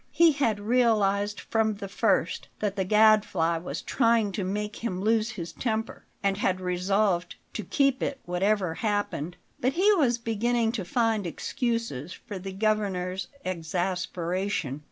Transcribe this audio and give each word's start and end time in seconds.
He 0.09 0.31
had 0.31 0.59
realized 0.59 1.39
from 1.41 1.75
the 1.75 1.87
first 1.87 2.47
that 2.57 2.75
the 2.75 2.83
Gadfly 2.85 3.59
was 3.59 3.83
trying 3.83 4.31
to 4.31 4.43
make 4.43 4.77
him 4.77 4.99
lose 4.99 5.29
his 5.29 5.53
temper, 5.53 6.05
and 6.23 6.37
had 6.37 6.59
resolved 6.59 7.35
to 7.53 7.63
keep 7.63 8.01
it 8.01 8.19
whatever 8.25 8.73
happened; 8.73 9.37
but 9.59 9.73
he 9.73 9.93
was 9.93 10.17
beginning 10.17 10.71
to 10.71 10.85
find 10.85 11.27
excuses 11.27 12.13
for 12.13 12.39
the 12.39 12.51
Governor's 12.51 13.27
exasperation. 13.45 14.79